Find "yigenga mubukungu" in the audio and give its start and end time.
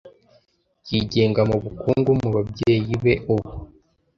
0.89-2.09